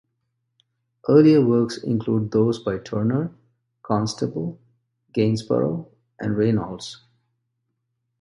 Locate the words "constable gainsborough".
3.83-5.89